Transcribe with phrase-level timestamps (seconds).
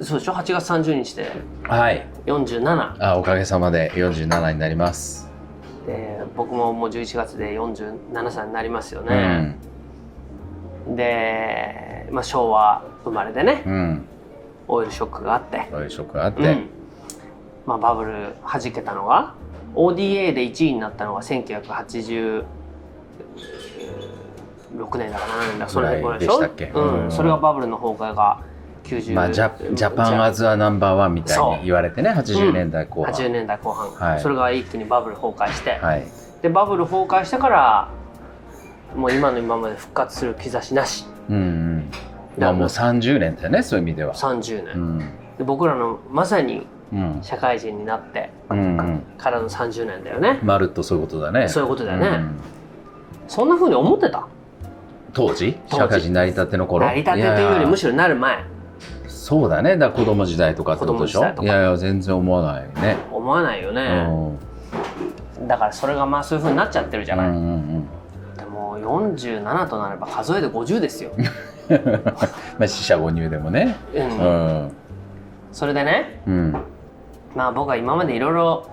[0.00, 1.30] そうでしょ？8月30日で。
[1.64, 2.06] はい。
[2.26, 5.30] 47あおかげさまで47になります。
[5.86, 9.56] で僕ももう11月で47歳になりますようね、
[10.88, 10.96] ん。
[10.96, 13.62] で、まあ、昭和生まれでね。
[13.66, 14.04] うん。
[14.68, 16.68] オイルショックがあって、そういうショックがあって、うん。
[17.66, 19.34] まあ、バブル弾けたのが
[19.74, 22.44] ODA で1位になったのが1986
[24.98, 26.40] 年だから何年だそれぐらいでしょ？
[26.40, 26.70] でしたっけ？
[26.74, 27.04] うん。
[27.04, 27.10] うん。
[27.10, 28.40] それがバブルの崩壊が
[29.00, 34.20] 90まあ、ジャジャパンアズアナンバーワンみたいに言われてね80年代後半、80年代後半、はい。
[34.20, 36.06] それが一気にバブル崩壊して、はい。
[36.42, 37.88] でバブル崩壊してから
[38.94, 41.06] もう今の今まで復活する兆しなし。
[41.28, 41.90] うんうん。
[42.38, 44.14] まあもう30年だよねそういう意味では。
[44.14, 44.98] 30年、うん。
[45.38, 47.18] で僕らのまさにうん。
[47.22, 49.02] 社会人になってうんうん。
[49.16, 50.40] からの30年だよね。
[50.42, 51.48] まるっとそういうことだね。
[51.48, 52.08] そういうことだよね。
[52.08, 52.38] ん。
[53.28, 54.26] そんな風に思ってた？
[55.14, 55.56] 当時？
[55.68, 56.86] 社会人成り立ての頃？
[56.86, 58.36] 成り立てというよりむしろなる前。
[58.36, 58.42] ろ
[59.24, 59.76] そうだね。
[59.76, 61.20] だ子供時代とかってことでしょ？
[61.42, 62.96] いやいや全然思わないね。
[63.12, 64.02] 思わないようね、
[65.44, 65.46] ん。
[65.46, 67.86] だからそれがまあそういう風になっちゃってるじゃない、うんうん
[68.36, 71.20] でも47となれば数えで50ですよ、う
[71.72, 71.84] ん
[72.58, 73.76] まあ死者誤入でもね。
[73.94, 74.02] うん。
[74.02, 74.08] う
[74.64, 74.72] ん。
[75.52, 76.56] それでねうん。
[77.36, 78.66] まあ僕は今までいろいろ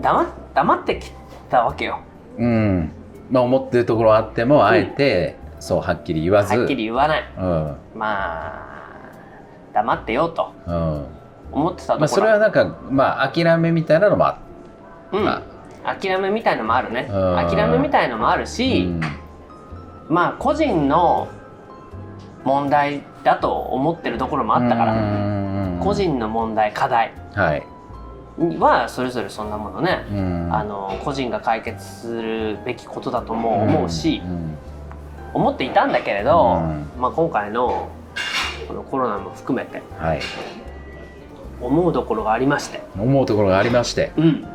[0.00, 1.10] 黙黙ってき
[1.50, 1.98] たわけよ。
[2.38, 2.92] うん。
[3.28, 6.56] まあ思ってるところあってもあえてそうはっきり言わず。
[6.56, 7.24] はっきり言わない。
[7.36, 7.76] うん。
[7.96, 8.06] ま
[8.72, 8.75] あ
[9.76, 11.06] 黙ってよとうん。
[11.52, 14.38] 思ってたところ、まあそれはなんかまあ諦めみたいなのもあ
[15.12, 15.24] うん。
[15.24, 15.42] ま
[15.84, 17.08] 諦めみたいのもあるね。
[17.10, 17.36] うん。
[17.36, 19.00] 諦めみたいのもあるうし、ん。
[20.08, 21.28] まあ個人の
[22.44, 25.80] 問題だと思ってるところもあったから、うん。
[25.80, 27.12] 個人の問題課題。
[27.34, 27.62] はい。
[28.58, 30.48] はそれぞれそんなものね、うん。
[30.52, 34.56] あの個人が解決するべきことだとも思うし、ん。
[35.34, 36.88] 思っていたんだけれど、うん。
[36.98, 37.88] まあ、今回の
[38.66, 40.20] このコロナも含めてはい。
[41.60, 44.12] 思うところがありまして、思うところがありまして。
[44.16, 44.46] うん、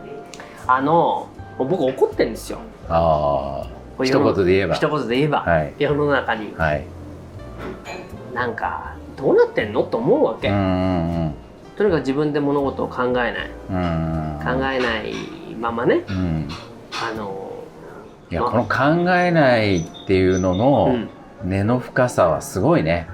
[0.68, 2.60] あの僕怒ってるんですよ。
[2.90, 4.04] ああ。
[4.04, 4.76] 一言で言えば。
[4.76, 5.74] 一言で言えば、はい。
[5.80, 6.54] 世の中に。
[6.56, 6.86] はい。
[8.34, 9.84] なんかどうなってんの？
[9.84, 10.60] と思うわけ、うんう
[11.30, 11.36] ん
[11.76, 13.34] とにかく自分で物事を考えない。
[13.70, 15.14] うんうん考えない
[15.60, 16.04] ままね。
[16.08, 16.48] うん。
[16.92, 17.52] あの
[18.30, 21.10] いやこの考えないっていうのうのん、
[21.44, 23.08] 根の深さはすごいね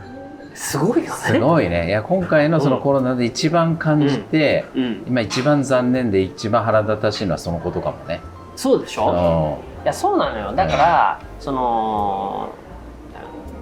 [0.57, 1.11] すごいよね。
[1.11, 1.87] すごいね。
[1.87, 8.21] いや今回のそのコロナで一番感じて、うん、今一番残念で一番腹立たしいのはそのことかもね。
[8.55, 10.53] そうでしょ、ういやそうなのよ。
[10.53, 12.49] だから、その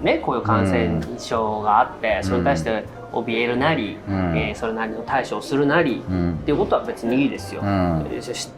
[0.02, 4.38] ねこういう感染症があって、それに対して怯えるなり、ん。
[4.38, 6.34] えーそれなりの対処をするなり、うん。
[6.36, 8.06] っていうことは別にいいですよ、うん。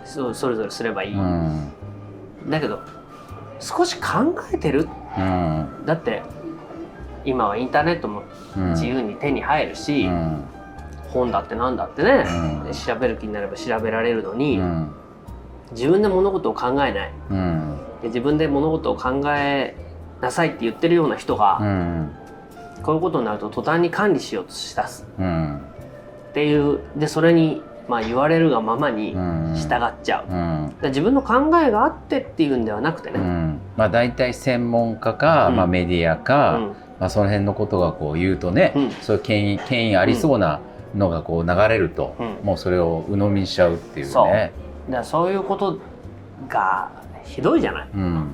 [0.05, 1.71] そそれぞれすればいい、うん。
[2.47, 2.81] だけど
[3.59, 4.87] 少し考えてる。
[5.17, 5.85] うん。
[5.87, 6.21] だって
[7.27, 8.23] 今はインターネットも
[8.55, 8.69] うん。
[8.71, 10.43] 自由に手に入るし、うん。
[11.09, 12.25] 本だってなんだってね、
[12.65, 12.71] うん。
[12.71, 14.91] 調べる気になれば調べられるのに、うん。
[15.71, 17.11] 自分で物事を考えない。
[17.29, 17.77] うん。
[18.01, 19.75] で自分で物事を考え
[20.21, 22.11] なさいって言ってるような人が、うん。
[22.81, 25.05] こういうことになると途端に管理しようとしだす。
[25.19, 25.57] うん。
[25.57, 29.53] っていうでそれに、まあ、言われるがままにうん。
[29.55, 30.75] 従っちゃう、うん。
[30.81, 33.59] ら自分の考えがあってっていうんではなくてね、うん。
[33.75, 35.55] まあ大体専門家か、うん。
[35.57, 38.91] まあ、メディアうか、んまあ、その辺のことがこう言うとね、うん。
[38.91, 40.59] そういう権威権威ありそうな
[40.96, 42.38] のがこう流れると、うん。
[42.44, 44.12] もうそれを鵜呑みにしちゃうっていうね。
[44.12, 44.25] そ
[45.00, 45.03] う。
[45.03, 45.78] そういうこと
[46.47, 46.90] が
[47.24, 47.90] ひどいじゃない？
[47.94, 48.28] うん。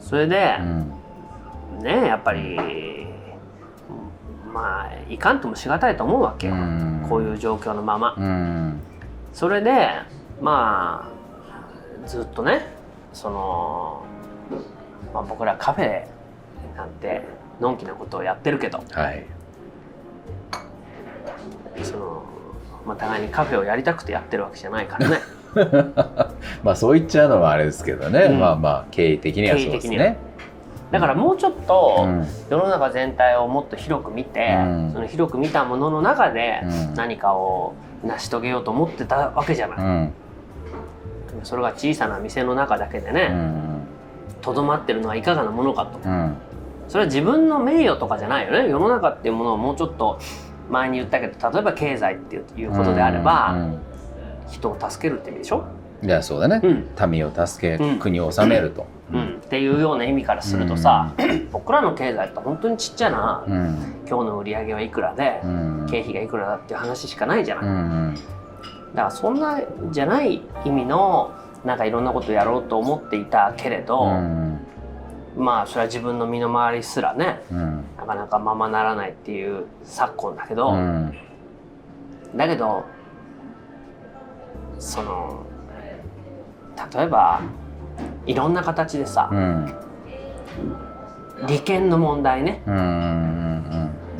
[0.00, 0.92] それでう、ん。
[1.82, 3.06] ねやっぱり
[4.52, 7.06] まあいかんともしがたいと思うわけよ、うん。
[7.08, 8.80] こういう状況のまま、うん。
[9.32, 9.90] それで
[10.40, 11.10] ま
[12.04, 12.66] あずっとね
[13.12, 14.02] その、
[15.12, 16.06] まあ、僕らカフェ
[16.76, 17.22] なんて
[17.60, 18.82] のんきなことをやってるけど。
[18.92, 19.26] はい。
[21.82, 22.22] その、
[22.86, 25.20] まあ、互いにカフェをやりたくてやってるわけじゃないからね。
[26.62, 28.40] まあそう言っちゃうのはあれですけどね、うん。
[28.40, 30.16] まあまあ経緯的にはそうですね。
[30.90, 32.26] だからもうちょっとうん。
[32.50, 34.92] 世の中全体をもっと広く見て、うん。
[34.92, 36.94] その広く見たものの中でうん。
[36.94, 37.72] 何かを
[38.04, 40.12] 成し遂げようと思ってたわけじゃない、うん。
[41.42, 43.80] それが小さな店の中だけでうねん。
[44.42, 45.98] とど、まってるのはいかがなものかと。
[46.04, 46.36] うん
[46.96, 48.70] それは自分の名誉とかじゃないよね。
[48.70, 50.18] 世の中っていうものをもうちょっと
[50.70, 53.78] 前に言ったけど例えば経済っていうことであれば、うん
[54.48, 55.64] 人を助けるって意味でしょ、
[56.02, 57.10] いやそうだね、うん。
[57.10, 57.98] 民を助け、うん。
[57.98, 58.86] 国を治めると。
[59.12, 59.40] うん。
[59.44, 61.12] っていうような意味からするとさ、
[61.52, 63.76] 僕らの経済って本当にちっちゃな、うん。
[64.08, 65.86] 今日の売り上げはいくらで、うん。
[65.90, 68.14] 経費がいくらだっていう話しかないじゃない、うん。
[68.14, 69.60] だからそんな
[69.90, 71.32] じゃない意味の
[71.64, 74.55] なんかいろんなことやろうと思っていたけれど、うん
[75.36, 77.84] まあそれは自分の身の回りすらねうん。
[77.96, 81.14] なかなかままならないっていう昨今だけど、うん。
[82.34, 82.84] だけど
[84.78, 85.46] その
[86.94, 87.40] 例えば
[88.26, 89.74] いろんな形でさ、うん。
[91.46, 92.62] 利権の問題ね。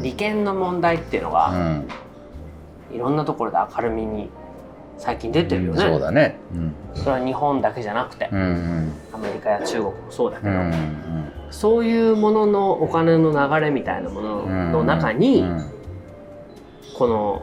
[0.00, 1.88] 利権の問題っていうのうが、ん。
[2.92, 4.30] いろんなところで明るみに
[4.98, 6.37] 最近出てるよね、そうだね。
[6.54, 6.75] うん。
[6.94, 8.93] それは日本だけじゃなくて、うんうん。
[9.12, 15.70] アメリカや中国もそうだけど、うんそういうもののお金の流れみたいなものうんの中に、うん
[16.98, 17.43] この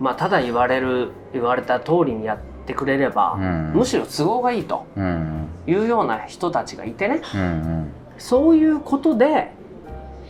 [0.00, 3.72] まあただ言われる言われた通りにやってくれれば、うん。
[3.74, 5.46] むしろ都合がいいとうん。
[5.66, 7.22] いうような人たちがいてね。
[7.34, 9.52] うんそういうことで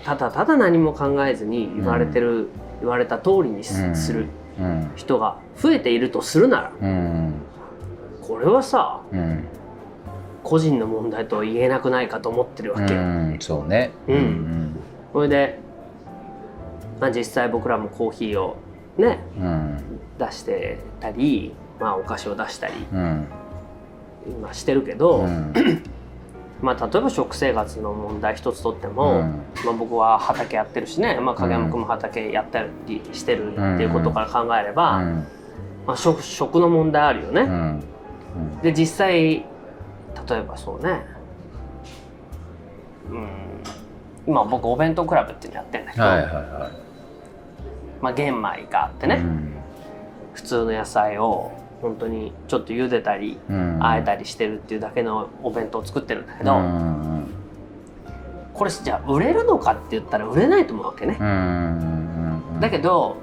[0.04, 2.48] ただただ何も考えずに言われてる、
[2.80, 4.18] 言われた通りにす,、うん。
[4.18, 4.20] る。
[4.22, 4.30] うん
[4.96, 7.34] 人が増えているとするならうん
[8.22, 9.44] これはさうん
[10.42, 12.94] 個人の問題とは言えなくないかと思ってるわけ。
[12.94, 13.00] よ。
[13.00, 13.36] うん。
[13.38, 13.90] そうね。
[14.06, 14.76] うん。
[15.12, 15.58] それで、
[17.00, 18.56] まあ、実際僕らもコーヒーを
[18.96, 20.00] ねうん。
[20.18, 23.26] 出してたり、まあ、お菓子を出したりうん。
[24.26, 25.52] 今してるけど、うん
[26.60, 29.42] まあ、例えば食生活の問題一つとっても、うん。
[29.64, 35.26] まあ、僕は畑やってるしね、まあ、影山君も畑やったりしてるっていうことから考えれば、うん。
[35.86, 37.42] まあ、食食の問題あるよね。
[37.42, 38.60] うん。
[38.62, 39.44] で実際例
[40.32, 41.06] えばそうね。
[43.10, 43.28] うん。
[44.26, 46.70] 今僕お弁当クラブっていうのやってるんだけど、はいはいは
[48.02, 49.24] まあ、玄米があっていね、
[50.34, 53.78] 普通の野菜を本当にちょっと茹でたりうん。
[53.80, 57.34] あえたりしてるっていうだけのお弁当を作ってるんだけど、うん
[58.54, 61.16] これじゃあ売れるのかって言ったら売れないと思うわけね。
[61.20, 63.16] うんうんだけど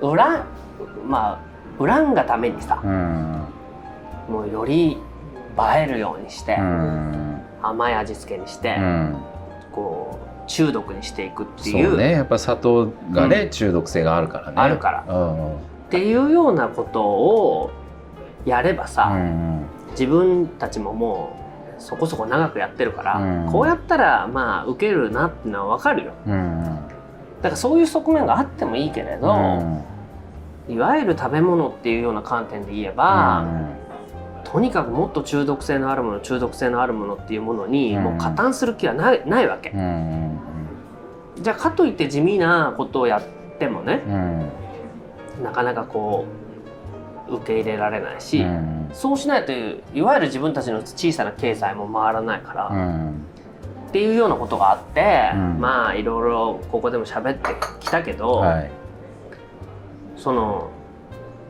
[0.00, 0.46] 売らん
[1.06, 1.40] まあ
[1.78, 3.44] 売らんがためにさうん。
[4.28, 4.98] もうより映
[5.82, 7.40] えるようにして、うん。
[7.62, 9.16] 甘い味付けにして、うん。
[9.72, 12.12] こう中毒にしていくってそいううね。
[12.12, 13.50] やっぱ砂糖がね、うん。
[13.50, 14.54] 中毒性があるからね。
[14.56, 15.14] あるから。
[15.14, 15.56] うん。
[15.56, 15.58] っ
[15.90, 17.70] ていうようなことを
[18.44, 19.66] やればさ、うん。
[19.92, 21.36] 自分たちもも
[21.78, 23.52] うそこそこ長くやってるから、うん。
[23.52, 26.12] こうやったらまあ受けるなってのは分かるよ。
[26.26, 26.64] うん。
[27.42, 29.36] だからそういう側面があってもいいけれど、
[30.68, 33.46] いわゆる食べ物っていうような観点で言えば、
[34.44, 38.02] とにかくもっと中毒性のあるもの中毒性のあるものっていうものにうん。
[38.04, 39.72] もう加担する気はないないわけ。
[41.40, 43.22] じゃあかといって地味なことをやっ
[43.58, 45.44] てもねうん。
[45.44, 46.39] なかなかこう
[47.30, 48.90] 受け入れられないし、うん。
[48.92, 53.10] そうしないといわゆる自分たちの小さな経済も回らないから、うん。
[53.88, 55.60] っていうようなことがあって、うん。
[55.60, 57.50] まあいろいろここでも喋って
[57.80, 58.70] きたけど、はい。
[60.16, 60.70] その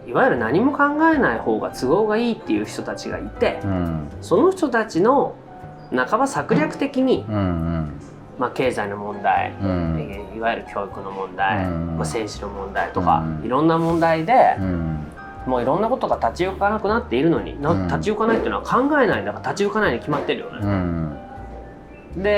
[0.06, 4.08] いわゆる何も考えない方が都合がいいっていう人たちがいてうん。
[4.20, 5.34] その人たちの
[5.90, 7.92] 半ば策略的に、うんうん。
[8.38, 10.32] まあ、経済の問題、うん。
[10.34, 11.86] いわゆる教育の問題、うん。
[11.88, 13.44] まあ、政治の問題とか、うん。
[13.44, 14.99] いろんな問題で、うん
[15.46, 17.86] もういろんなことが立ち行かなくなっているのになうん。
[17.86, 19.22] 立ち行かないっていうのは考えない。
[19.22, 20.58] んだから立ち行かないに決まってるよね。
[20.62, 21.18] うん。
[22.16, 22.28] で、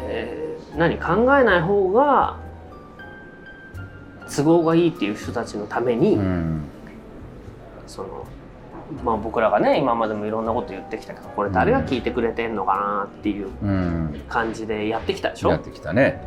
[0.00, 2.36] えー何考えない方が
[4.34, 6.62] 都合がいいっていう人たちのために、うん。
[7.88, 8.24] その
[9.04, 14.20] まあ僕らがね今までもいろんなこと言ってきたけどこれ誰が聞いてくれてんのかなっていううん。
[14.28, 15.50] 感じでやってきたでしょ？
[15.50, 16.22] やってきたね。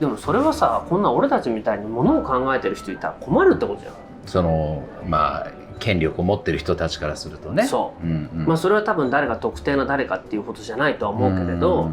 [0.00, 3.94] でもそれはさこんな俺たちみたいにものを考えてる人いたら困るってことじゃん。
[4.26, 8.06] そのまあ権力を持ってる人たちからするとね、そう。
[8.06, 11.90] んうん、まあそれは多分誰が特定の誰かっていうことじゃないとは思うけれど、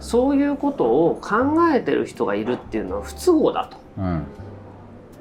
[0.00, 1.36] そういうことを考
[1.72, 3.76] えてる人がいるっていうのは不都合だと。
[3.98, 4.22] うん。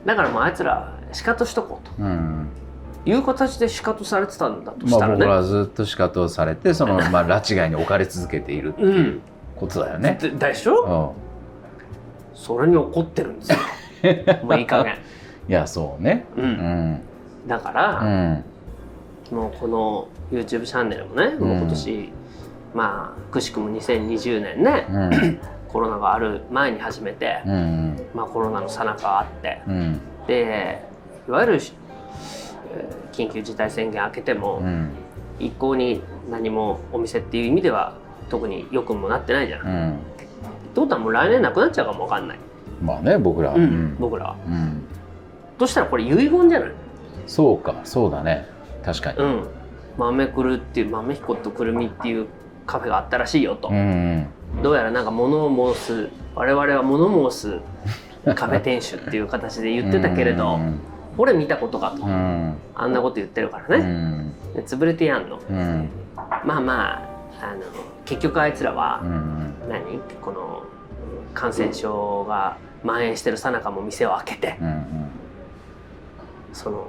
[0.05, 2.03] だからもうあいつらシカトしとこうと。
[2.03, 2.47] うん。
[3.05, 8.99] いう形でシカトされてたんだとしまたらね、あ僕らはずっと仕方をされて そのまあ拉致外に置かれ続けているってういう。
[9.17, 9.21] ん。
[9.57, 10.17] ことだよね。
[10.21, 11.13] ででしょ？
[12.33, 12.37] うん。
[12.37, 13.57] それに怒ってるんですよ。
[14.43, 14.95] もういい加減、
[15.49, 16.25] いやそうね。
[16.37, 16.49] う、うん。
[16.93, 17.01] ん
[17.47, 18.43] だかうら、ん。
[19.31, 22.09] もうこの YouTube チャンネルもね、もう今年
[22.73, 25.39] まあくしくも2020年ね、うん。
[25.67, 29.99] コロナがある前に始めて、うんまあ、コロナの最中あってうん。
[30.27, 30.85] で
[31.27, 31.61] いわゆる、えー
[33.13, 34.89] 緊急事態宣言明けても、うん。
[35.39, 37.95] 一向に何もお店っていう意味では
[38.29, 39.61] 特に良くもなってないじゃん。
[39.61, 39.97] ってうん
[40.75, 42.39] ことはもう来年なくなっちゃうかもわかんない、
[42.81, 43.95] まあね僕らは、うん。
[43.99, 44.35] 僕らは。
[45.63, 46.71] うんとしたらこれ遺言じゃない？
[47.27, 48.45] そうかそうだね。
[48.83, 49.17] 確かに。
[49.19, 49.47] うん。
[49.97, 52.27] 豆くるっていう豆彦とくるみっていう
[52.65, 54.27] カフェがあったらしいよと、うん
[54.61, 57.59] どうやらなんか物を申す我々は物申す
[58.35, 60.79] カフェ店主っていう形で言ってたけれど、うん
[61.15, 62.55] これ見たことかと、うん。
[62.73, 64.33] あんなこと言ってるからうね、
[64.65, 65.39] 潰れてやんの。
[65.47, 65.87] うん。
[66.43, 67.61] まあまああの
[68.03, 69.99] 結局あいつらは、うん何？
[70.21, 70.63] この
[71.35, 74.57] 感染症が蔓延してるさなかも店を開けて
[76.53, 76.87] その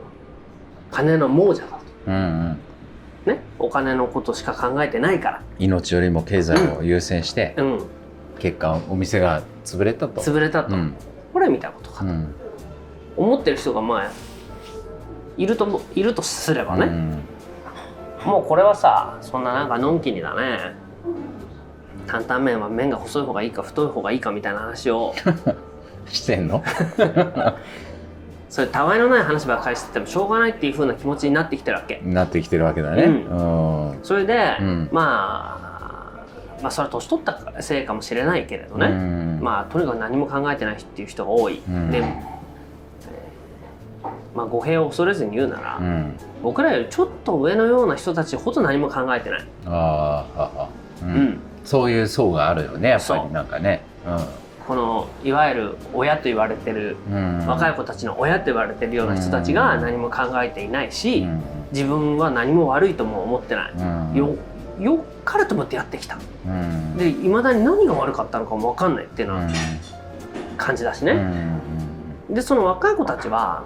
[0.90, 1.78] 金の亡者だと。
[2.06, 2.58] うんうん。
[3.26, 3.42] ね？
[3.58, 5.42] お金のことしか考えてないから。
[5.58, 7.86] 命よりも経済を優先して、うん。
[8.38, 10.20] 結果お店が潰れたと。
[10.20, 10.94] 潰れたと、うん。
[11.32, 12.10] これ見たことかと。
[12.10, 12.34] うん。
[13.16, 14.10] 思ってる人がまあ
[15.36, 17.22] いるともいるとすればね、うん。
[18.24, 20.74] もうこれはさそんななんかのんきにだね。
[22.06, 25.14] 担々麺は麺が細い方がいいか太い方がいいかみたいな話を。
[26.06, 26.62] してんの？
[28.54, 32.00] それたわいのない話ばっかりしててもしょうがないっていう風な気持ちになってきてるわけ。
[32.04, 33.02] なってきてるわけだね。
[33.02, 33.90] うん。
[33.90, 33.98] うん。
[34.04, 34.88] それで、うん。
[34.92, 36.22] ま
[36.60, 39.40] あまあそれは年取ったせいかもしれないけれどね、うん。
[39.42, 41.90] まあとにかく何も考えてないっていう人が多い、うん。
[41.90, 42.14] で、えー
[44.36, 46.16] まあ語弊を恐れずに言うなら、うん。
[46.40, 50.68] 僕らよりちょっと上のような人たちほど何も考えてない、あーああ、
[51.02, 51.12] ううん。
[51.30, 51.40] ん。
[51.64, 53.32] そういう層があるよねやっぱり。
[53.32, 53.82] なんかね。
[54.66, 57.40] このいわゆる親と言われてるうん。
[57.40, 61.42] うん、若い子たちの親と言われてるような人たちが何も考えていないし、うん。
[61.72, 64.14] 自分は何も悪いとも思ってない、うん。
[64.14, 64.36] よ
[64.80, 66.18] よかれと思ってやってきた。
[66.46, 66.96] うん。
[66.96, 69.48] でいまだに何が悪かったのかも分かんないっていうのは
[70.56, 71.60] 感じだしね、ん。
[72.30, 73.64] でその若い子たちは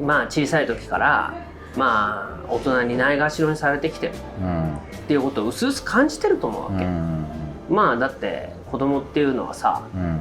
[0.00, 1.34] まあ小さい時から
[1.76, 4.76] まあ大人にないがしろにされてきてるうん。
[4.76, 7.26] っていうことを薄々感じてると思うわけ、うん。
[7.70, 10.20] まあだって子供っていうのはさうん。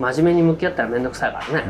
[0.00, 1.64] 真面目に向き合ったら面倒くさいからね、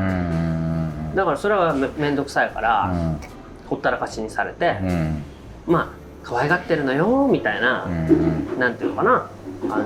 [1.11, 1.15] うん。
[1.15, 3.19] だからそれはめ面倒くさいから、うん。
[3.67, 5.23] ほったらかしにされて、うん。
[5.67, 5.87] まあ
[6.23, 8.59] 可愛がってるのよみたいな、うん。
[8.59, 9.29] なんていうのかな。
[9.69, 9.85] あの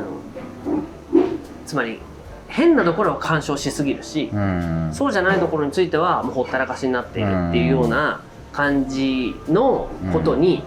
[1.66, 2.00] つまり
[2.48, 4.90] 変なところは干渉しすぎるし、うん。
[4.94, 8.22] そうじゃないところについてはもうほったらかしになっているっていうような
[8.54, 10.64] 感じのことに、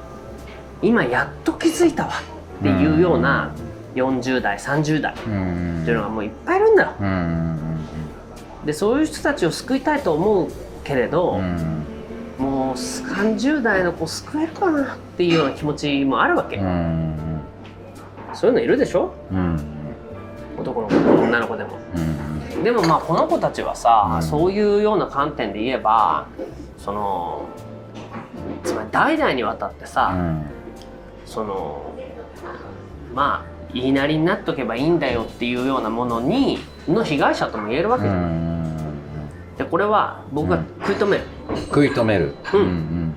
[0.82, 2.12] 今やっと気づいたわ
[2.60, 3.50] っていうような
[3.94, 6.90] 40代30代っうんていうのがもういっぱいいるんだよ。
[7.00, 7.58] うん
[8.64, 10.48] でそういう人たちを救いたいと思う
[10.84, 11.84] けれど、うん。
[12.38, 17.40] もう30代の子救えるかなっていうような気持ちもあるわけ、うん
[18.34, 19.12] そういうのいるでしょ？
[19.30, 19.60] うん
[20.58, 21.78] 男の子でも女の子でも。
[21.94, 24.22] うんでもまあこの子たちはさ、うん。
[24.22, 26.26] そういうような観点で言えば
[26.78, 27.46] その
[28.64, 30.14] つまり代々にわたってさ、
[31.26, 31.92] その
[33.14, 38.74] まあ言いなりになっとけばいいんだよっていうようなものにの被害者とも言えるわけうじゃん。
[38.74, 39.56] ん。
[39.56, 41.24] でこれは僕が食い止める。
[41.68, 42.34] 食い止める。
[42.52, 42.60] うん。
[42.60, 43.14] うん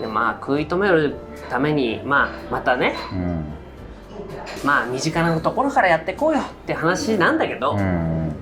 [0.00, 1.14] でまあ食い止める
[1.50, 3.44] ために、まあ、またねうん。
[4.64, 8.32] まあ身近なところからやってこうよって話なんだけど、うん。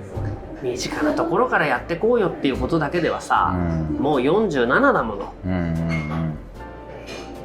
[0.62, 3.96] 身近なところからやってこうよっていうことだけではうさ、ん。
[4.00, 5.34] もう47だもの。
[5.44, 6.36] うん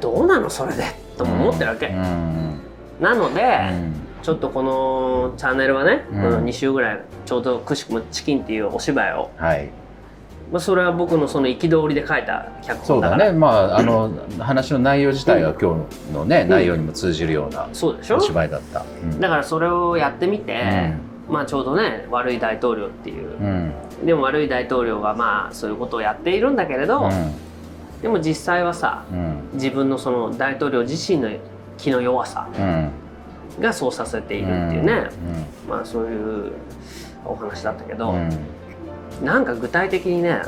[0.00, 0.84] どうなのそれで？
[1.16, 2.60] とも思ってるわけ、うん
[3.00, 3.92] なので、うん。
[4.22, 6.22] ちょっとこのチャンネルはね、うん。
[6.22, 9.70] この2週ぐらいちょうどくしくも「チキン」っていうお芝居を、はい。
[10.50, 13.32] まあ、それは僕のその憤りで書いた脚そうだ本だから。
[13.32, 13.38] ね。
[13.38, 18.16] まああの話の内容自体は今日のね内容にも通じるようなそうでしょ？
[18.16, 18.84] お芝居だった。
[19.02, 19.20] うん。
[19.20, 20.94] だからそれをやってみて、
[21.28, 23.30] まあちょうどね悪い大統領っていう。
[23.38, 23.72] うん。
[24.04, 27.08] でも悪い大統領がまあそういうことをやっているんだけれど、
[28.02, 29.48] でも実際はさうん。
[29.54, 31.28] 自分のその大統領自身の
[31.78, 32.90] 気の弱さうん。
[33.60, 35.08] がそうさせているっていうね、
[35.68, 36.52] まあそういう
[37.24, 38.30] お話だったけど、うん。
[39.24, 40.42] なんか具体的にね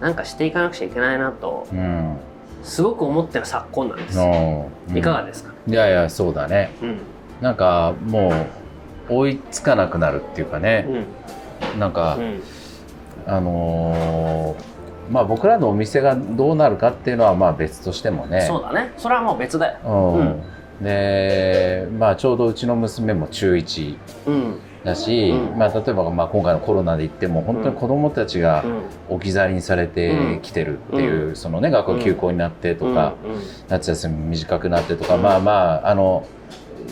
[0.00, 2.16] なんかしていかなくちゃいけないなとうん。
[2.62, 4.16] すごく思ってる昨今なんです。
[4.18, 6.70] よ、のいかがですか、いやいやそうだね。
[6.82, 6.98] うん。
[7.40, 8.32] なんかも
[9.10, 10.86] う追いつかなくなるっていうかうね
[11.76, 11.78] ん。
[11.80, 12.40] なんかうん。
[13.26, 14.73] あのー
[15.10, 18.42] まあ僕らのお店がどうなるかっていうのはまあ別としてもね。
[18.42, 18.92] そうだね。
[18.96, 20.20] それはもう別だよ、うん。
[20.20, 20.42] うん。
[20.82, 23.96] でまあちょうどうちの娘も中1
[24.26, 24.60] うん。
[24.84, 25.58] だし、うん。
[25.58, 28.82] まあ、例えばまあ今回のコロナで言っても本当に子どもたちがうん。
[29.16, 31.36] 置き去りにされてきてるっていう、うん。
[31.36, 33.14] そのね学校休校になってとか、
[33.68, 36.26] 夏休み短くなってとか、まあまああの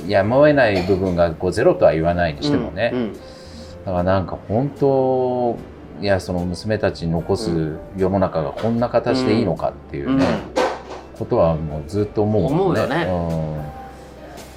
[0.07, 3.13] やむを得ない部分がこうゼロとは言わないにしてもね、うん。
[3.13, 5.59] だからなんか本当
[6.03, 10.27] いやその娘たちに残す世の中がこんな形でいいのかっていうね、
[11.17, 12.83] ことはもうずっと思うもんね。
[13.07, 13.65] 思うよ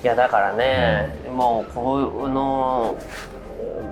[0.03, 2.97] いやだからね、もうこの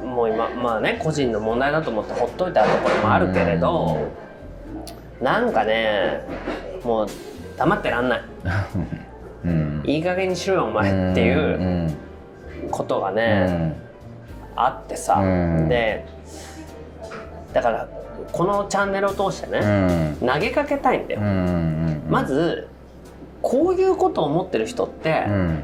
[0.03, 3.99] もう今まあね個人の問題だと思ってほっといたところもあるけれど、
[5.21, 6.25] なんかね
[6.83, 7.07] もう
[7.55, 8.21] 黙ってらんない。
[9.45, 9.51] うん。
[9.51, 11.33] うんいい加減にしろよお前ってい
[11.85, 11.91] う
[12.71, 13.75] ことがね、
[14.55, 15.69] あってさ、うん。
[15.69, 16.05] で
[17.53, 17.87] だから
[18.31, 20.17] このチャンネルを通してうね、ん。
[20.19, 22.67] 投げかけたいんだよ、うんまず
[23.41, 25.63] こういうことを思ってる人って、うん。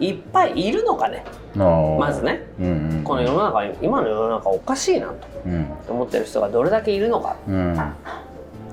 [0.00, 1.24] いっぱいいるのかね
[1.54, 2.46] ままず、ね。
[2.58, 5.14] うんうん、この世の中今の世の中おかしいなと
[5.44, 5.66] うん。
[5.88, 7.36] 思ってる人がどれだけいるのか。
[7.46, 7.76] うん。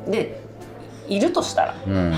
[0.08, 0.40] で
[1.08, 2.12] いるとしたらうん。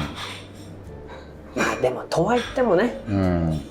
[1.55, 3.61] まあでもとは言ってもね、うん。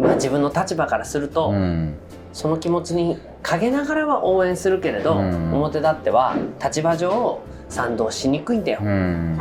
[0.00, 1.98] まあ、自分の立場からすると、うん
[2.36, 5.54] その気持ちに陰ながらは応援するけれど、うん。
[5.54, 7.40] 表立っては立場上
[7.70, 9.40] 賛同しにくいんだよ、うん。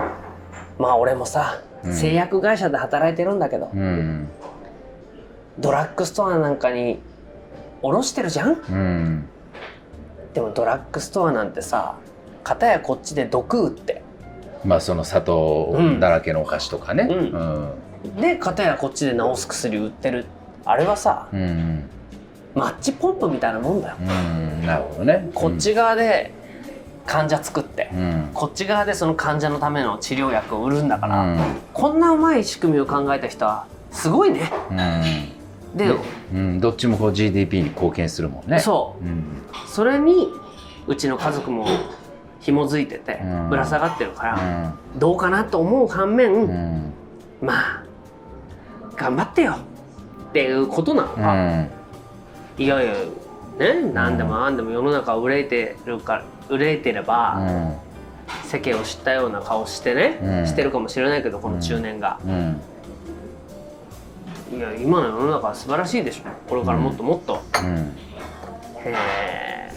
[0.80, 1.94] まあ俺もさ、うん。
[1.94, 4.30] 製薬会社で働いてるんだけど、うん。
[5.60, 7.02] ドラッグストアなんかに
[7.82, 8.54] 卸してるじゃん？
[8.54, 9.28] うん。
[10.34, 11.98] でもドラッグストアなんてさ
[12.46, 14.04] 片やこっちで毒売って。
[14.64, 17.10] まあその砂糖だらけのお菓子とかね。
[17.12, 17.14] う
[18.08, 18.22] ん。
[18.22, 20.24] で片やこっちで治す薬売ってる。
[20.64, 21.90] あれはさうんうん
[22.56, 25.30] マッチポンプみたいなもんだよ、うんなるほどね。
[25.34, 26.32] こっち側で
[27.06, 28.30] 患者作って、うん。
[28.34, 31.40] こっち側でその患者のための治療薬を売るんだから、うん。
[31.74, 34.50] こんなうまい仕組みを考えた人はすごいね。
[35.76, 35.94] で、
[36.34, 38.60] うん、どっちもこう GDP に貢献するもんね。
[38.60, 39.06] そう。
[39.06, 39.24] うん。
[39.68, 40.30] それに
[40.88, 41.68] うちの家族も
[42.40, 43.50] 紐づいててうん。
[43.50, 44.80] ぶら下がってるかうら、ん。
[44.98, 46.94] どうかなと思う反面、うん。
[47.42, 47.84] まあ
[48.96, 49.58] 頑張ってよ
[50.30, 51.70] っていうことなのうか、ん。
[52.58, 52.94] いやいや
[53.60, 57.40] ね何でも何でも世の中憂いてるか憂いてれば、
[58.46, 60.48] 世間を知ったような顔してね、うん。
[60.48, 62.62] してるかもしれないけどこの中年が、うん。
[64.58, 66.24] いや今の世の中は素晴らしいでしょ。
[66.48, 67.96] これからもっともっと、うん。
[68.86, 69.72] え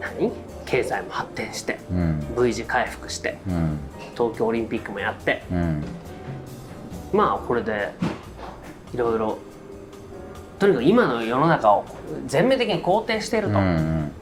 [0.00, 0.18] ー。
[0.20, 0.32] 何？
[0.66, 2.26] 経済も発展してうん。
[2.38, 3.78] V 字回復してうん。
[4.14, 5.42] 東京オリンピックもやって。
[5.50, 5.84] うん。
[7.12, 7.92] まあこれで
[8.94, 9.38] いろいろ
[10.62, 11.84] とにかく今の世の中を
[12.28, 14.12] 全面的に肯定しているとうん。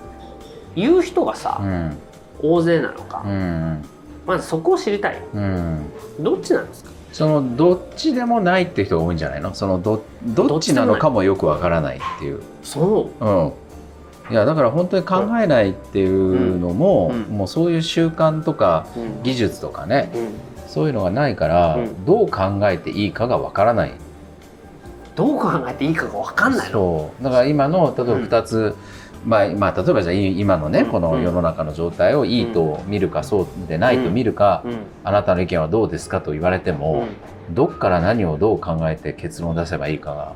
[0.75, 1.99] いう人がさ、うん。
[2.43, 3.85] 大勢なのか、うん。
[4.27, 5.83] まずそこを知りたいうん。
[6.19, 6.91] どっちなんですか？
[7.13, 9.53] そのどっちでもないって人が多いんじゃないの？
[9.53, 12.41] そのどどっちなのかもよくわからないっていう。
[12.63, 14.33] そうん。
[14.33, 18.87] いやだから本当に考えないっていうのも、うんうんもうそういう習慣とか
[19.25, 23.93] 技術とかねうんそういうのがないから、うんどう考えていいかがわからない
[25.21, 26.73] どう考えていいかが分かんないの。
[26.73, 27.23] そう。
[27.23, 28.75] だから今の例えば2つ、
[29.27, 30.91] まあ、まあ例えばじゃあい今のね、うん。
[30.91, 34.79] この世の中の状態をいいと見るかそうでないと見るか、うん。
[35.05, 37.05] あなたの意見はどうですかと言われても、
[37.51, 40.33] どっから何をどう考えて結論を出せばいいかが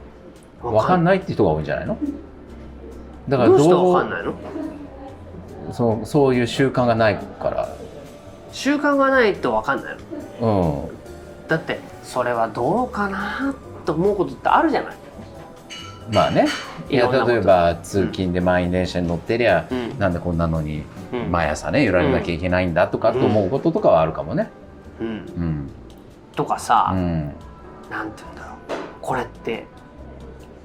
[0.62, 1.96] うん分かんないって人が多いんじゃないの？
[3.26, 4.34] だからどうしてどかんないの？
[5.72, 7.70] そうそういう習慣がないか
[8.52, 9.96] 習慣がないと分かんない
[10.40, 10.46] の。
[10.46, 11.48] らうん。
[11.48, 14.94] だってそれはどうかなと思うことってあるじゃない？
[16.12, 16.46] まあね。
[16.90, 19.98] いや例えば通勤で満員電車に乗ってりゃ、うん。
[19.98, 21.30] なんでこんなのにうん。
[21.30, 24.50] 毎朝ね揺られなきゃいけないんだとかと思うこととかはあるかもね。
[25.00, 25.06] うん。
[25.06, 25.70] うん。
[26.34, 27.32] とかさ、うん。
[27.90, 28.56] なんて言うんだろう。
[29.00, 29.66] これって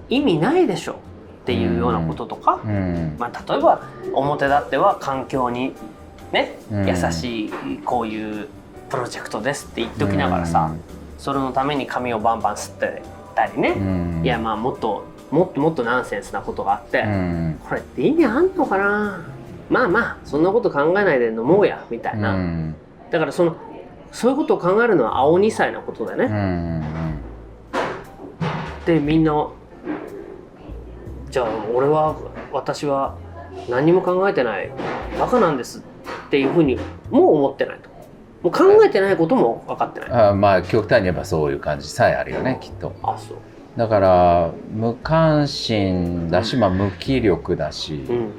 [0.10, 0.96] 意味ないでしょっ
[1.46, 3.16] ていうようなこととか、うん。
[3.18, 3.82] まあ、例えば
[4.14, 5.74] 表立っては環境に
[6.32, 6.88] ね、うん。
[6.88, 7.52] 優しい
[7.86, 8.48] こういう
[8.90, 10.74] プロジェクトですって言っておきながらさ、
[11.20, 13.04] それのために紙をバンバン吸って
[13.36, 14.22] たりね、うん。
[14.24, 17.60] いやまあもっともっともっとナンセンスなことがあって、うん。
[17.68, 19.24] これって意味あんのかな？
[19.70, 22.76] まあまあそんなこと考えないで飲もうやみたいな、うん。
[23.12, 23.56] だからその
[24.12, 26.36] そういうことを考えるのは青2歳なことだよね、うんう
[26.82, 26.86] ん。
[28.86, 29.50] でみんな
[31.30, 32.16] じゃあ俺は
[32.52, 33.18] 私は
[33.70, 34.72] 何も考えてない
[35.20, 35.80] バカなんです
[36.28, 36.80] っていうふうに
[37.12, 37.89] もう思ってないと
[38.42, 40.12] もう考えてないことも分かってない。
[40.12, 42.94] あまあ極端に言えばそういう感じさえあるよねきっと。
[43.04, 43.38] あそう。
[43.78, 48.32] だから無関心だし、まあ、無気力だしっうん、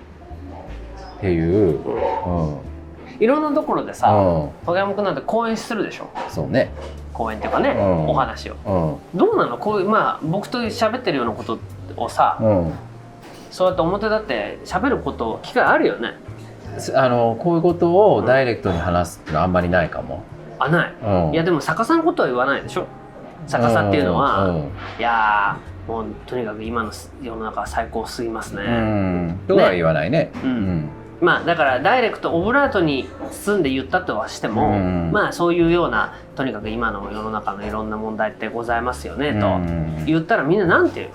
[1.20, 2.56] ていう、うん、うん。
[3.20, 6.08] いろんなところでさうん、影山君なんて講演するでしょ？
[6.28, 6.70] そうね、
[7.12, 8.08] 講演っていうかね、うん。
[8.08, 8.54] お話を。
[9.14, 9.18] うん。
[9.18, 9.58] どうなの？
[9.58, 11.58] こういうまあ僕と喋ってるようなこと
[11.96, 12.72] をさ、うん、
[13.50, 16.14] そうやって表立って喋ること機会あるよね。
[16.28, 16.29] す
[16.94, 20.22] あのこういうことをダイレクトに話すっていうのはあんまりないかも、
[20.58, 20.94] あない。
[21.02, 22.86] うん、いやでも逆さのことは言わないでしょ。
[23.48, 24.56] 逆さっていうのは、うん。
[24.58, 24.62] い
[24.98, 30.30] やーもうとにかく今の世の中は最高すぎますね、うん、とは言わないね。
[30.44, 30.88] うん。
[31.20, 35.10] まあだからダイレクトオブラートに包んで言ったとはしても、うん。
[35.12, 39.40] まあそういうようなとにかく今の世の中のいろんな問題ってございますよね、うん。
[39.98, 41.14] と言ったらみんななんて言うの？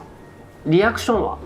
[0.71, 1.37] リアクションは？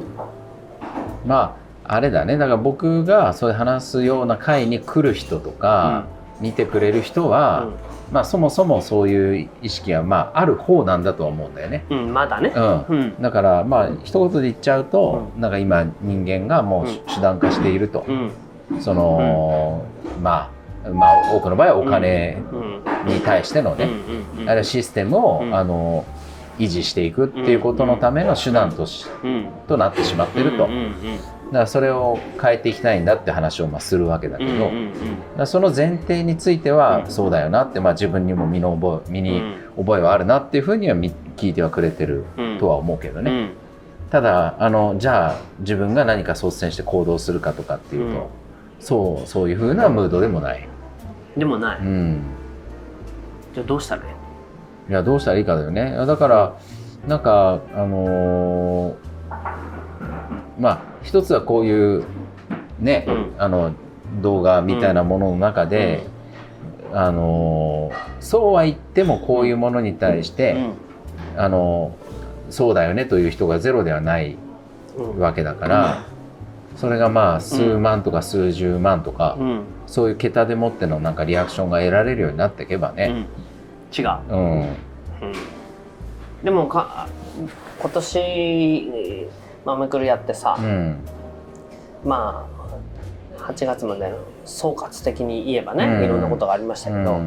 [1.25, 1.58] まあ
[1.91, 2.37] あれだね。
[2.37, 6.05] だから僕がそういう話すような会に来る人とか、
[6.39, 7.69] 見てくれる人は、
[8.11, 11.85] まあそもそもそういう意識がまあある方なんだとは思うんだよね。
[11.89, 12.53] うん、うんまだね。
[12.55, 12.85] うん。
[12.89, 13.21] うん。
[13.21, 16.95] だからまあ一言で言っちゃうと、なんか今人間がもううん。
[17.07, 18.81] 手段化していると、うん。
[18.81, 19.83] その、
[20.21, 20.51] ま
[20.85, 23.13] あまあ多くの場合はお金うん。
[23.13, 24.49] に対してのね、うんうんうん。
[24.49, 25.55] あるいはシステムを、うん。
[25.55, 26.05] あの
[26.59, 29.07] 維持していくっていうことのための手段とし、
[29.67, 30.67] となってしまってると、
[31.49, 34.71] だからそれを変えていきたいんだって話をまあするわけだけど、だか
[35.37, 39.41] らその前提についてはそうだよなって、まあ、自分にも身の覚え身に
[39.75, 42.25] 覚えはあるなっていうふうには聞いてはくれてる
[42.59, 43.51] とは思うけどね。
[44.11, 48.29] ただあのじゃあ自分が何か率先して行動するかとかっていうと、
[48.79, 50.67] そうそういうふうなムードでもない。
[51.35, 51.79] でもない。
[51.79, 52.21] うん、
[53.53, 54.09] じゃあどうしたらいい？
[54.89, 55.95] いやどうしたらいいかだよね。
[56.05, 56.57] だから
[57.07, 58.95] なんかあのー、
[60.59, 62.05] まあ一つはこういう
[62.79, 63.73] ね、うん、あの
[64.21, 66.07] 動画みたいなものの中で、
[66.91, 70.73] うん、あのー、そうは言ってもこういうものに対して、
[71.33, 74.37] うん、あのー、そうだよねという人がゼロではない
[75.17, 76.05] わけだから、
[76.75, 79.37] それがまあ数万とか数十万とか、
[79.85, 83.27] そういう桁でもってのなんかリアクションが得られるようになっていけばね、
[83.97, 84.75] 違う、うん、うん、
[86.43, 87.07] でもか
[87.79, 89.29] 今年
[89.69, 90.97] まあめくるやってさ、うん、
[92.03, 92.47] ま
[93.37, 97.19] あ8月までの総括的に言えばね、うん、いろんなことがありましたけど、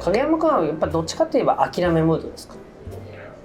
[0.00, 2.54] 影山君はやっぱどっちかといえば諦めムードですか？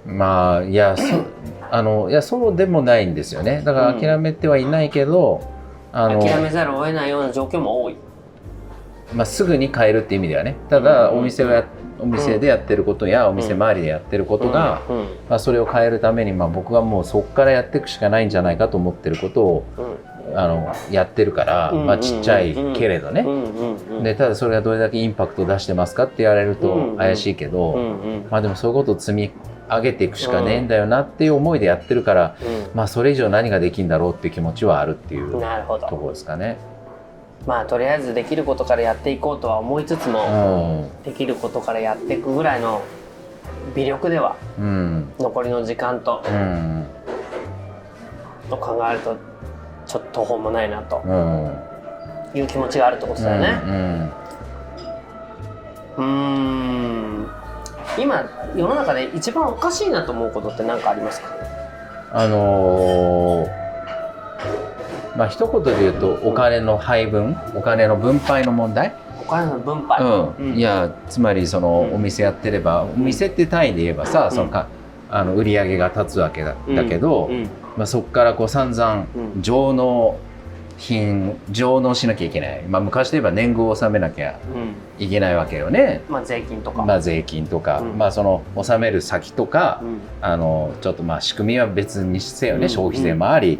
[0.06, 1.02] まあいやそ
[1.70, 3.60] あのいやそうでもないんですよね。
[3.62, 5.42] だから諦めてはいないけど、
[5.92, 7.96] あの諦めざるを得ないような状況も多い。
[9.14, 10.56] まあ、すぐに変えるっていう意味ではね。
[10.68, 11.64] ただお店をや
[12.00, 14.82] お店でやってることやお店周りでやってることが、
[15.28, 19.64] まあ、それを変えるために、まあ、僕はもうそこからやっていくしかないんじゃないかと思ってることを、
[20.34, 23.24] あのやってるから、まあ、ちっちゃいけれどね。
[24.02, 27.76] でただそれがどれだけインパクト出してますかって言われると怪しいけど、
[28.30, 29.32] まあ、でもそういうことを積み
[29.68, 32.36] 上げていくしかねえんだよなっていう思いでやってるから、
[32.74, 36.58] まあそれ以上何ができるんだろうっていう気持ちはあるっていうところですかね。
[37.48, 42.82] まあとりあえずできることからやっていこうとは思いつつも、できることからやっていくぐらいの
[43.74, 46.86] 微力では、うん、残りの時間と、うん、
[48.50, 49.16] と考えると
[49.86, 51.02] ちょっと途方もないなと、
[52.34, 53.62] いう気持ちがあるってことだよね。
[55.96, 57.30] うん。
[57.98, 61.28] 今世の中で一番おかしいなと思うことって何かありますか？
[62.12, 63.57] あのー
[65.18, 68.94] まあ一言で言うとお金の配分お金の分配の問題？
[69.20, 74.68] お金の分配、うん、いやつまりそのお店やってれば、お店って単位で言えばさ、そのか
[75.10, 77.28] あの売り上げが立つわけだ,、だけど、
[77.76, 79.06] まあ、そこからこう散々
[79.40, 80.18] 上納
[80.76, 84.38] 品上納しなきゃいけない、まあ、昔で言えば年貢を納めなきゃ
[84.98, 89.82] いけないわけよね、まあ、税金とか、まあ、税金とか、まあ、その納める先とか、
[90.20, 93.58] あのちょっとまあ仕組みは別にせよね、消費税もあり、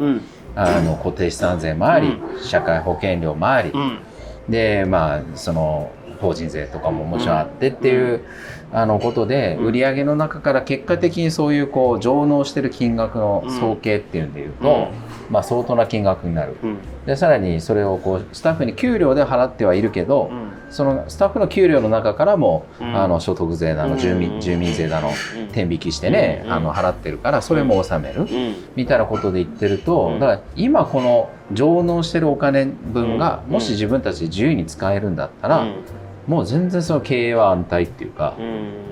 [0.61, 3.71] あの固定資産税もあり、社会保険料もあり、
[4.49, 8.25] でまあその法人税とかももちろんあってっていう、
[8.71, 14.89] あのことで売上の中から結果的にそういうこう上納してる金額の総計っていうんでいうと、
[15.29, 16.55] まあ、相当な金額になる、
[17.05, 20.29] でさらにそれをこうスタッフに給料で払ってはいるけど、
[20.69, 25.11] そのスタッフの給料の中からも、あの所得税だの住民住民税だの
[25.51, 28.27] 天引きしてね、あの払ってるからそれも納める、
[28.75, 35.67] みたいなことで言ってるとだから今この上納してるお金分がもし自分たちで自由に使えるんだったら、
[36.27, 38.37] もう全然その経営は安泰っていうか、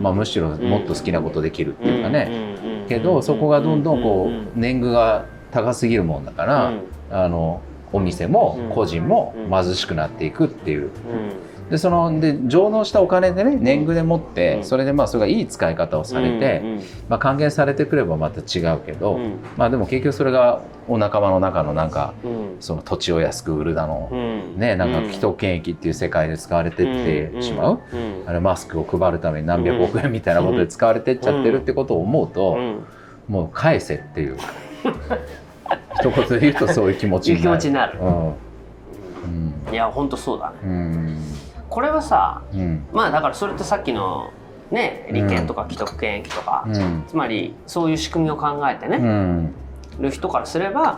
[0.02, 6.74] まあ、むしろもっと好きなことできるっていうかね、けどそこがどんどんこう年貢が高すぎるもんだから、
[7.12, 7.62] あの
[7.94, 10.90] お店も個人も貧しくなっていくっていう。
[11.70, 16.62] でそので上納したお金でね年貢でもって、それでまあそれがいい使い方をされて、
[17.10, 19.20] まあ、還元されてくればまた違うけど、
[19.58, 22.14] まあでも結局それがお仲間の中のなんか、
[22.62, 24.10] その土地を安く売るだの、
[24.56, 26.86] ねなんか既得権益っていう世界で使われてっ
[27.32, 27.80] てしまう、
[28.26, 32.58] あれマスクを配るために何百億円みたいなことで使われてっちゃってるってことを思うと、
[33.28, 34.38] もう返せっていう
[36.00, 37.44] 一言で言うとそういう気持ちになる。
[37.44, 38.00] 気持ちになる、
[39.74, 41.18] いや本当そうだね。
[41.70, 44.32] これはさ、うん、まあだからそれとさっきの
[44.72, 49.56] ね利権とか既得権益とか、うん、つまりそういう仕組みを考えてね、うん、
[50.00, 50.98] る人からすれば、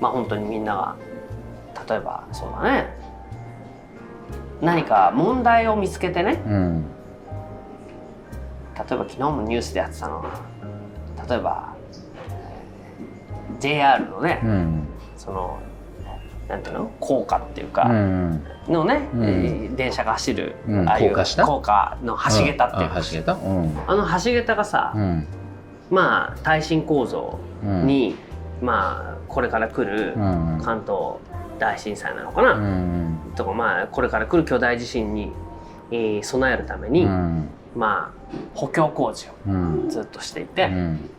[0.00, 0.96] まあ本当にみんなが
[1.88, 3.06] 例えばそうだね。
[4.60, 6.42] 何か問題を見つけてね、例え
[8.74, 10.24] ば昨日もニュースでやってたのは
[11.28, 11.74] 例えば
[13.60, 14.40] JR のね、
[15.16, 15.60] その
[16.48, 16.90] なんていうの？
[17.00, 17.88] 高架っていうか、
[18.68, 24.94] のね、うん、電車が走る、うん、ああいう高架の橋桁っていう、橋桁、うん、あの橋桁がさ、
[25.90, 28.14] まあ耐震構造に、
[28.62, 30.14] まあこれから来る
[30.62, 31.16] 関東
[31.58, 32.60] 大震災なのかな、
[33.34, 35.32] とかまあこれから来る巨大地震に、
[35.90, 37.06] えー、備えるために、
[37.74, 38.16] まあ
[38.54, 39.86] 補強工事うん。
[39.86, 41.10] をずっとしていて、うん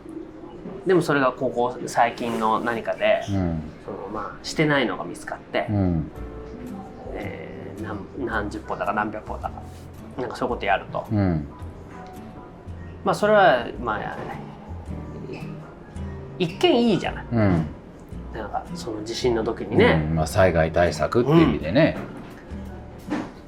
[0.88, 3.62] でもそれがここ最近の何かで、うん。
[3.84, 6.10] そのまあしてないのが見つかって、うん。
[7.12, 9.62] えー何何十本だか何百本だか
[10.18, 11.06] なんかそういうことやると。
[11.12, 11.46] うん。
[13.04, 14.16] まあそれはまあ
[16.38, 17.26] 一見いいじゃない。
[17.32, 17.66] うん。
[18.32, 20.16] なんかその地震の時にね、うん。
[20.16, 21.98] まあ、災害対策っていう意味でね、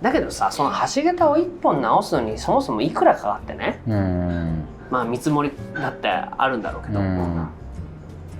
[0.02, 3.80] だけどさその橋桁を一本直すのにそもそもいくらかかってね。
[3.88, 7.48] うんまあ見積もりだってあるんだろうけど、うん。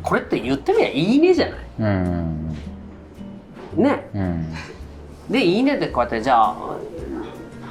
[0.02, 1.58] これって言ってみりゃいいねじゃない？
[1.78, 2.56] うん。
[3.76, 4.08] ね。
[4.14, 4.54] うん。
[5.30, 6.56] でいいねでこうやってじゃあ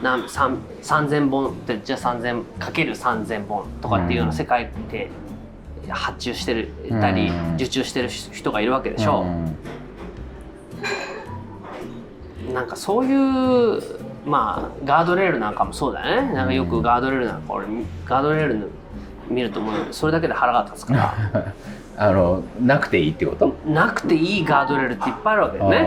[0.02, 5.10] なん三3000本ってじゃあ 3000× 3000本とかっていうような世界で
[5.90, 7.56] 発注してるたり、うん。
[7.56, 9.26] 受注してる人がいるわけでしょ、
[12.54, 13.82] なんかそういう
[14.30, 16.34] まあガードレールなんかもそうだよね。
[16.34, 17.66] なんかよくガードレールなんか俺
[18.06, 18.68] ガードレールの
[19.30, 21.14] 見ると思うそれだけで腹が立つから。
[22.02, 23.54] あのなくていいってこと？
[23.66, 25.84] なくていいガードレールっていっぱいあるわけよね。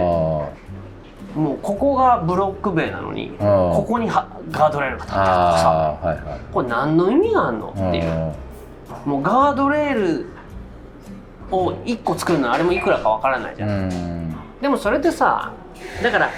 [1.35, 5.27] もうここがブロック塀なのにここにはガードレールが立ってる。
[5.27, 6.41] とかさはいはい。
[6.53, 8.33] これ何の意味があるのっていう。
[9.07, 10.27] もうガードレール
[11.51, 14.35] を1個作るのあれもいくらかわからないじゃん。
[14.61, 15.51] でもそれってさ
[16.03, 16.29] だから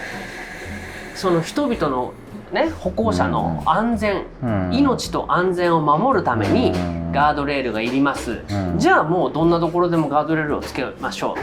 [1.14, 2.12] その人々の
[2.52, 4.70] ね歩行者の安全、うん。
[4.72, 7.12] 命と安全を守るためにうん。
[7.12, 8.78] ガードレールがいります、うん。
[8.78, 11.40] じゃあもうどんなところでもガードレールをつけましょう、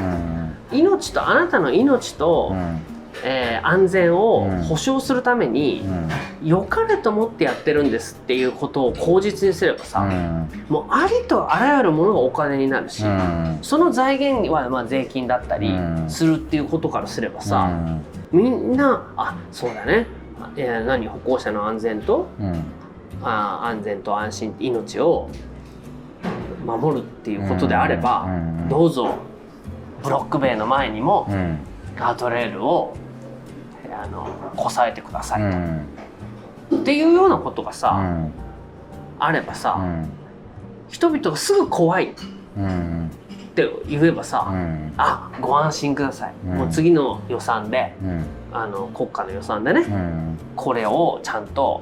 [0.73, 0.77] うん。
[0.77, 2.81] 命とあなたの命と、うん。
[3.23, 4.63] えー安全をうん。
[4.63, 5.81] 保障するために
[6.41, 6.47] うん。
[6.47, 10.09] 良かれと思ってやってるんですっていうことを口実にすればさ、
[10.69, 13.59] もうありとあらゆるものがお金になるし、うん。
[13.61, 16.09] その財源はまあ税金だったりうん。
[16.09, 17.69] するっていうことからすればさ、
[18.31, 20.07] みんなあそうだね。
[20.55, 21.07] いや何？
[21.07, 22.63] 歩行者の安全とうん。
[23.23, 25.29] あ安全と安心命を
[26.65, 29.15] 守るっていうことであれば、うんどうぞ
[30.01, 31.59] ブロック塀の前にもうん。
[31.95, 32.95] ガードレールを
[33.91, 35.85] あのこさえてください、うん。
[36.81, 38.31] っていうようなことがうさ、ん。
[39.19, 40.09] あればさ、うん。
[40.89, 42.13] 人々がすぐ怖い。
[42.13, 42.15] っ
[42.57, 43.11] うん
[43.53, 44.93] て言えばさ、うん。
[44.97, 46.57] あご安心ください、うん。
[46.57, 48.25] もう次の予算でうん。
[48.53, 50.37] あの国家の予算でね、うん。
[50.55, 51.81] これをちゃんと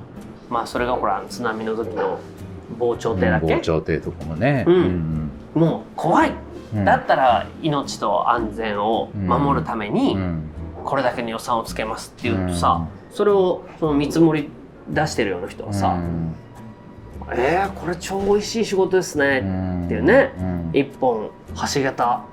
[0.50, 2.20] まあそれがほら津波の時の
[2.78, 4.66] 防潮堤だっけ、防潮堤とかもね。
[4.68, 5.32] うん。
[5.54, 6.32] もう怖い、
[6.74, 6.86] うん。
[6.86, 10.44] だったら命と安全を守るためにうん。
[10.86, 14.50] これだけの予算をつけますっていうとさ、それをその見積もり
[14.88, 16.34] 出してるような人はさうん
[17.32, 20.34] 「えー、これ超美味しい仕事ですね」うんっていうね。
[20.40, 20.70] うん。
[20.74, 21.30] 一本
[21.74, 22.24] 橋桁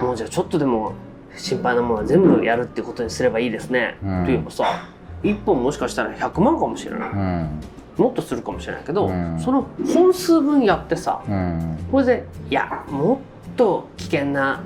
[0.00, 0.94] もうじゃあちょっとでも
[1.36, 4.24] 心配なものは全部やるってことにすればいいですね、うん。
[4.24, 4.88] というかさ
[5.22, 7.60] 一本もしかしたら100万かもしれない、うん。
[7.96, 9.38] もっとするかもしれないけど、うん。
[9.38, 11.78] その本数分やってさうん。
[11.90, 13.20] これで「いやも
[13.52, 14.62] っと危険な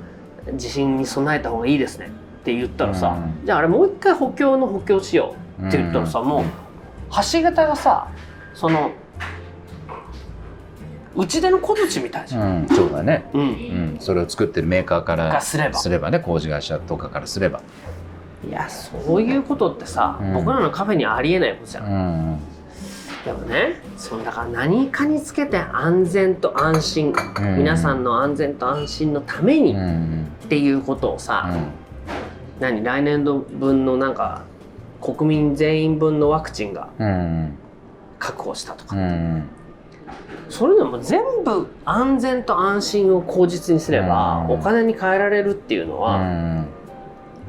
[0.55, 3.45] 地震に備えた方がいいですね」って言ったらさ、うん。
[3.45, 6.43] じゃああれもう一回補強の補強しようって言ったらさ、もう
[7.31, 8.07] 橋桁がさ
[8.53, 8.91] その
[11.17, 12.61] 打ち出の小槌みたいじゃん。
[12.61, 13.25] うんそうだね。
[13.33, 13.41] うん。
[13.41, 15.79] うんそれを作ってるメーカーからがすれば。
[15.79, 17.61] すればね工事会社とかからすれば。
[18.47, 20.33] いやそういうことってさ、うん。
[20.33, 21.81] 僕らのカフェにはありえないことじゃ。
[21.81, 22.33] うん。
[22.35, 22.39] ん
[23.25, 27.57] でもねそのだから何かにつけて安全と安心、うん。
[27.57, 30.31] 皆さんの安全と安心のためにうん。
[30.43, 31.49] っていうことをさ、
[32.59, 34.43] 何来年度分のなんか
[35.01, 37.57] 国民全員分のワクチンがうん。
[38.19, 39.49] 確保したとか、うん
[40.49, 44.51] そういうのも全部安全と安心を口実にすれば、うん。
[44.51, 46.67] お金に換えられるっていうのうは、ん。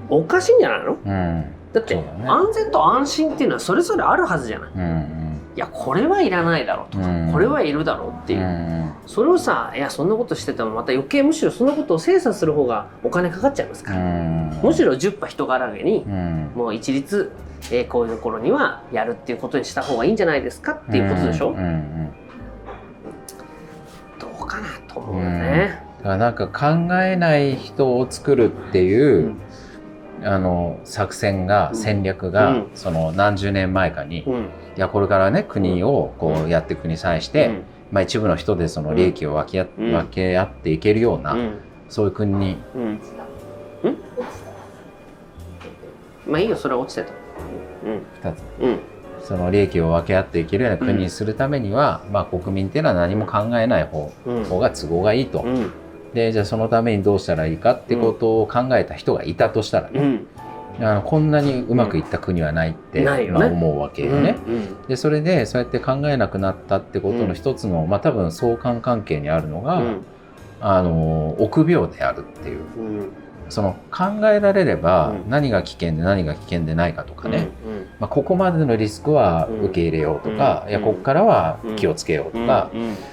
[0.09, 0.92] おかしいんじゃないの？
[0.92, 1.44] うん。
[1.73, 1.94] だって、
[2.27, 4.71] 安全と安心っていうのはそれぞれあるはずじゃない。
[4.75, 5.40] うん。
[5.57, 7.33] いやこれはいらないだろうとか、うん。
[7.33, 8.92] これはいるだろうっていう、うん。
[9.07, 14.01] それをさいやそんなことしててもまた余計むしろそんなことを精査する方がお金かかっちゃいますから、
[14.62, 16.53] むしろ10羽人柄げに、うん。
[16.55, 17.33] もう一律、
[17.73, 21.57] えーこういうところにはやるっていうことにした方がいいんじゃないですかっていうことでしょ、うん。
[21.57, 22.11] うん
[24.18, 25.83] どうかなと思うよね。
[25.98, 29.35] だからなんか考えない人を作るっていう、
[30.22, 31.76] あの作戦が、うん。
[31.76, 32.70] 戦略が、うん。
[32.74, 34.48] その何十年前かに、いうん。
[34.76, 37.62] やこれからね国をこうやっていくに際して、うん。
[37.90, 41.59] まあ、一部の人でその利益を分け分け合っていけるような、うん。
[41.88, 42.83] そういう国に、うん。
[42.83, 43.98] うん。
[46.26, 47.12] まあいいよそれは落ちてた。
[47.85, 48.02] うん。
[48.14, 48.42] 二つ。
[48.61, 48.97] うん
[49.28, 54.44] その利益を分け合っていけるような国にするためには、まあ、国民っていうのは何も考えない方うん。
[54.44, 55.42] 方が都合がいいと。
[55.42, 55.70] うん。
[56.14, 60.00] でじゃあそのためにどうしたらいいかってことを考えた人がいたとしたらね、
[60.78, 60.86] うん。
[60.86, 64.38] あのこんなにうまくいった国はないって、まあ、思うわけよね。
[64.46, 64.82] うんうん。
[64.88, 70.04] でそれでそうやって考えなくなったってことの一つの、まあ多分相関関係にあるのが、うん。
[70.62, 72.60] あの臆病であるっていう。
[72.78, 73.12] うん。
[73.50, 75.30] その考えられればうん。
[75.30, 77.58] 何が危険で何が危険でないかとかね、うん
[78.00, 79.61] まあ、ここまでのリスクはうん。
[79.66, 80.70] 受け入れようとか、うん。
[80.70, 82.70] いやここからは気をつけようとか、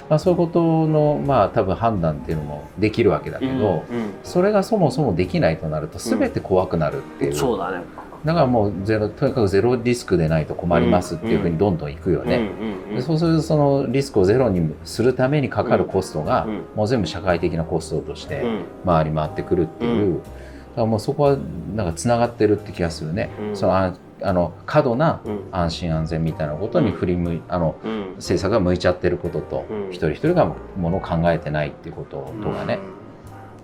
[0.08, 3.84] まあ、そういうことのまあ多分判断っていうのもできるわけだけど、
[4.22, 7.84] それがそもそもできないとなると全て怖くなるっていう、そうだね。
[8.24, 12.50] だからもうゼロとにかくゼロリスクでないと困りますっていうふうにどんどんいくよね。
[12.92, 18.64] でそうするとそのリスクをゼロにするためにかかるコストが、うんもう全部社会的なコストとしてうん。
[18.84, 20.32] 回り回ってくるっていう、うだか
[20.76, 21.38] らもうそこは
[21.74, 23.30] なんかつながってるって気がするね。
[23.40, 23.56] うん。
[23.56, 25.48] そのああの過度なうん。
[25.52, 28.14] 安心安全みたいなことに振り向いあのうん。
[28.16, 29.88] 政策が向いちゃってることと、うん。
[29.90, 32.78] 一人一人がものを考えてないっていうこととかね。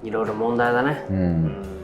[0.03, 0.09] うん。
[0.09, 1.07] いろいろ問題だね。
[1.11, 1.17] うん。
[1.17, 1.82] うん